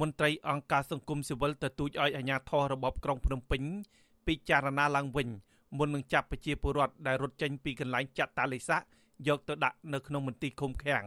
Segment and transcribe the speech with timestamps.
[0.00, 3.62] មន្ត្រីអង្គការសង្គមស៊ីវិលទទូចឲ្យអាជ្ញាធររបបក្រុងភ្នំពេញ
[4.26, 5.28] ពិចារណាឡើងវិញ
[5.78, 8.82] មុននឹងចាប់ប្រជាពលរដ្ឋដែលរត់ចេញពីកន្លែងចាត់តាលិស័ក
[9.28, 11.04] យកទៅដាក់នៅក្នុងមន្ទីរឃុំឃាំង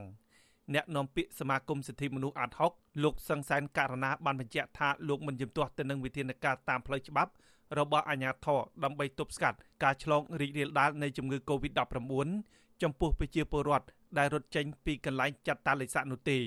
[0.73, 2.71] អ្នកនាំពាក្យសមាគមសិទ្ធិមនុស្សអាត់ហុក
[3.03, 7.31] លោកសង្សានករណាបានបញ្ជាក់ថាលោកមិនជំទាស់ទៅនឹងវិធានការតាមផ្លូវច្បាប់
[7.79, 12.28] របស់អាជ្ញាធរដើម្បីទប់ស្កាត់ការឆ្លងរីករាលដាលនៃជំងឺ Covid-19
[12.83, 13.87] ចំពោះប្រជាពលរដ្ឋ
[14.17, 16.39] ដែលរត់ចេញពីកន្លែងចាត់តាលិស័កនោះទេ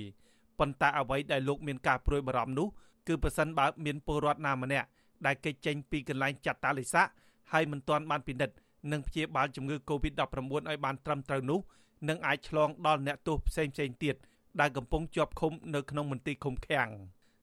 [0.58, 2.66] ប៉ុន្តែអ្វីដែលលោកមានការព្រួយបារម្ភនោះ
[3.08, 4.88] គឺប្រសិនបើមានពលរដ្ឋណាម្នាក់
[5.26, 7.06] ដែលគេចចេញពីកន្លែងចាត់តាលិស័ក
[7.52, 8.54] ហើយមិនទាន់បានពិនិត្យ
[8.92, 10.22] និងព្យាបាលជំងឺ Covid-19
[10.68, 11.60] ឲ្យបានត្រឹមត្រូវនោះ
[12.08, 14.16] នឹងអាចឆ្លងដល់អ្នកទោសផ្សេងផ្សេងទៀត
[14.60, 16.88] ដែលកំពុងជាប់ឃុំនៅក្នុងមន្ទីរឃុំឃាំង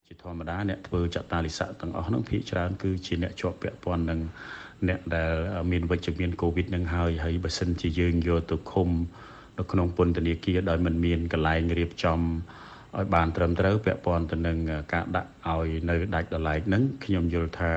[0.08, 4.20] ជាធម្មតាអ្នកធ្វើចតាលិស័កទាំងអស់នោះភាគច្រើនគឺជាអ្នកជាប់ពាក់ព័ន្ធនឹង
[4.88, 5.34] អ្នកដែល
[5.72, 8.90] មានវិជ្ជមានកូវីដនឹងហើយហើយបើសិនជាយើងយកទៅឃុំ
[9.58, 12.20] នៅក្នុងពន្ធនាគារដោយមិនមានកន្លែងរៀបចំ
[12.97, 14.57] ឲ្យបានត្រឹមត្រូវពាក់ព័ន្ធទៅនឹង
[14.93, 17.73] ការដាក់ឲ្យនៅដាច់ដライនឹងខ្ញុំយល់ថា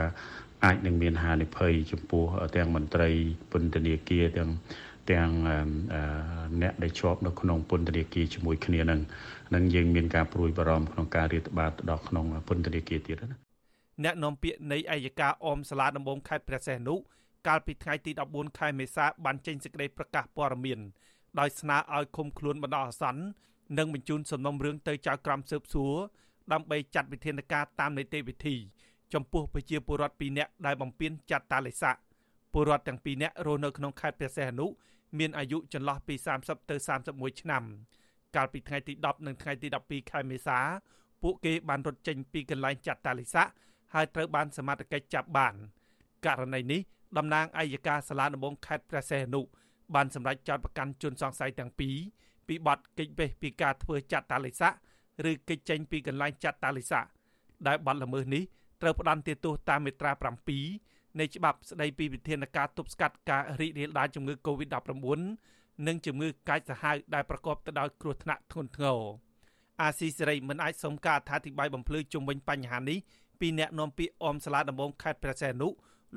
[0.66, 3.10] អាចនឹងមានហានិភ័យចំពោះទាំងមន្ត្រី
[3.52, 4.50] ពន្ធនាគារទាំង
[5.12, 5.30] ទាំង
[6.62, 9.00] អ្នកដែលជាប់នៅក្នុងពន្ធនាគារជាមួយគ្នានឹង
[9.56, 13.38] នឹងយើងមានការព្រួយបារម្ភក្នុងការរាតត្បាតដល់ក្នុងពន្ធនាគារទៀតណា
[14.04, 16.96] អ្នកនាំពាក្យនៃអัยការអមសាលាដំបងខេត្តព្រះសីហនុ
[17.48, 20.80] កាលពីថ្ងៃទី14ខែមេសាបានចេញសេចក្តីប្រកាសព័ត៌មាន
[21.40, 23.22] ដោយស្នើឲ្យឃុំខ្លួនបណ្ដោះអាសន្ន
[23.79, 25.95] និងបញ្ជូនសំណុំរឿងទៅចៅក្រមស៊ើបសួរ
[26.53, 28.57] ដើម្បីចាត់វិធានការតាមនីតិវិធី
[29.15, 31.97] ចំពោះប្រជាពលរដ្ឋ2នាក់ដែលបំពេញចាត់តាលិស័ក
[32.53, 34.67] ពលរដ្ឋទាំងពីរនាក់រស់នៅក្នុងខេត្តព្រះសីហនុ
[35.19, 36.77] មានអាយុចន្លោះពី30ទៅ
[37.09, 37.63] 31ឆ្នាំ
[38.37, 40.59] កាលពីថ្ងៃទី10និងថ្ងៃទី12ខែមេសា
[41.23, 43.49] ពួកគេបានរត់ចេញពីកន្លែងចាត់តាលិស័ក
[43.95, 45.55] ហើយត្រូវបានសមត្ថកិច្ចចាប់បាន
[46.27, 46.81] ករណីនេះ
[47.19, 49.41] តំណាងអัยការសាលាដំបងខេត្តព្រះសីហនុ
[49.95, 51.97] បានសម្រេចចោទប្រកាន់ជនសង្ស័យទាំងពីរ
[52.49, 54.73] ពីបទកិច្ចវេះពីការធ្វើចាត់តាលិស័ក
[55.31, 57.05] ឬកិច្ចចេញពីកន្លែងចាត់តាលិស័ក
[57.67, 58.43] ដែលបទល្មើសនេះ
[58.83, 60.13] ត្រូវផ្ដន្ទាទោសតាមមាត្រា
[60.65, 65.21] 7នៃច្បាប់ស្តីពីវិធានការទប់ស្កាត់ការរីករាលដាលជំងឺ Covid-19
[65.87, 68.99] និងជំងឺកាចសាហាវដែលប្រកបទៅដោយគ្រោះថ្នាក់ធ្ងន់ធ្ងរ
[69.83, 72.99] អាស៊ីសេរីមិនអាចសុំការអធិប្បាយបំភ្លឺជុំវិញបញ្ហានេះ
[73.41, 75.69] ពីអ្នកនាំពាក្យអមសាលាដំបងខេត្តព្រះសីហនុ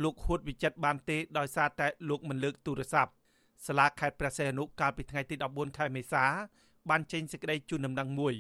[0.03, 3.12] លោកហួតវិចិត្របានទេដោយសារតែលោកមិនលើកទូរស័ព្ទ
[3.65, 6.25] សាលាខេត្តព្រះសីហនុកាលពីថ្ងៃទី14ខែមេសា
[6.89, 8.35] បានចេញសេចក្តីជូនដំណឹងមួយ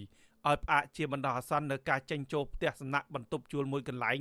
[0.47, 4.19] ឲ្យផ្អាកជាបណ្ដោះអាសន្ននៅការចេញចូលផ្ទះសំណាក់បន្ទប់ជួលមួយកន្លែង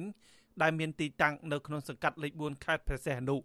[0.63, 3.37] ដែលមានទីតាំងនៅក្នុងសង្កាត់លេខ4ខេត្តព្រះសីហនុ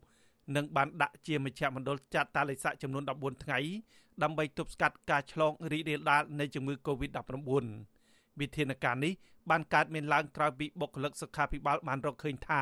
[0.55, 3.59] និងបានដាក់ជាមជ្ឈមណ្ឌលចាត់តាលិស័កចំនួន14ថ្ងៃ
[4.23, 8.02] ដើម្បីទប់ស្កាត់ការឆ្លងរីករាលដាលនៃជំងឺ Covid-19
[8.41, 9.13] វិធានការនេះ
[9.49, 12.61] បានកើតមានឡើងក្រោយពីបុគ្គលិកសុខាភិបាលបានរកឃើញថា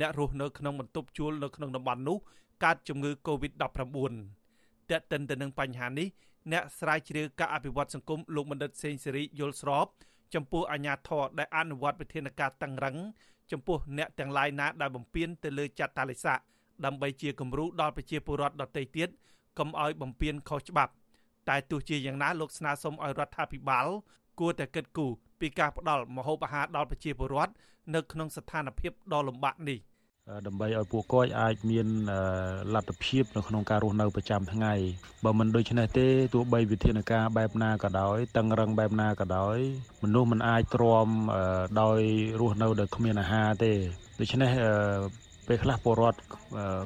[0.00, 2.18] អ្នករស់នៅក្នុងបន្ទប់ជួលនៅក្នុងតំបន់នោះ
[2.64, 4.12] កើតជំងឺ Covid-19
[4.90, 6.08] តើតិនទៅនឹងបញ្ហានេះ
[6.52, 9.86] អ្នកស្រាវជ្រាវការអភិវឌ្ឍសង្គមលោកបណ្ឌិតសេងសេរីយល់ស្រប
[10.34, 12.96] ចំពោះអាញាធរដែលអនុវត្តវិធានការតឹងរឹង
[13.52, 16.38] ចំពោះអ្នកទាំងឡាយណាដែលបំពានទៅលើចាត់តាលិស័ក
[16.84, 19.08] ដើម្បីជាគំរូដល់ប្រជាពលរដ្ឋដទៃទៀត
[19.58, 20.92] កុំឲ្យបំពានខុសច្បាប់
[21.48, 23.86] តែទោះជាយ៉ាងណាលោកស្នើសុំឲ្យរដ្ឋាភិបាល
[24.40, 27.52] គួរតែគិតគូរពីការផ្ដល់ម្ហូបអាហារដល់ប្រជាពលរដ្ឋ
[27.94, 29.78] នៅក្នុងស្ថានភាពដ៏លំបាកនេះ
[30.46, 31.86] ដើម្បីឲ្យពួកគាត់អាចមាន
[32.74, 34.74] លទ្ធភាពនៅក្នុងការរស់នៅប្រចាំថ្ងៃ
[35.24, 39.56] បើមិនដូច្នេះទេទោះបីវិធានការបែបណាក៏ដោយតឹងរឹងបែបណាក៏ដោយ
[40.02, 41.08] មនុស្សមិនអាចទ្រាំ
[41.82, 42.00] ដោយ
[42.40, 43.72] រស់នៅដោយគ្មានអាហារទេ
[44.20, 44.50] ដូច្នេះ
[45.46, 46.20] ពេលខ្លះពលរដ្ឋ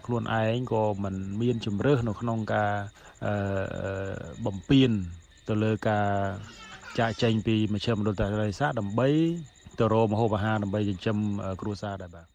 [0.07, 2.73] ខ្លួនឯងក៏មិនមានជំរើសនៅក្នុងការ
[4.45, 4.91] បំពេញ
[5.49, 6.09] ទៅលើការ
[7.01, 9.09] ចាក់ចែងពីមជ្ឈមណ្ឌលតារាសាដើម្បី
[9.79, 11.17] ទៅរកម្ហូបអាហារដើម្បីចិញ្ចឹម
[11.61, 12.27] គ្រួសារដែរបាទ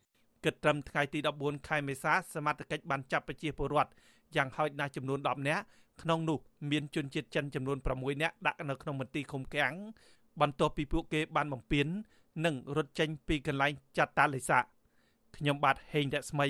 [0.45, 3.91] គិតត្រឹមថ្ងៃទី14ខែមេសាសមត្ថកិច្ចបានចាប់ប្រជាពលរដ្ឋ
[4.35, 5.63] យ៉ាងហោចណាស់ចំនួន10នាក់
[6.01, 6.39] ក្នុងនោះ
[6.71, 9.73] មានជនជាតិចិនចំនួន6នាក់ដាក់នៅក្នុងមន្ទីរឃុំឃាំង
[10.41, 11.87] បន្ទាប់ពីពួកគេបានបំពេញ
[12.45, 14.63] និងរត់ចេញពីកន្លែងចាត់តាលិស័ក
[15.37, 16.47] ខ្ញុំបាទហេងរស្មី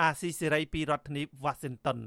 [0.00, 1.98] អាស៊ីសេរីពីរដ្ឋធានី Washington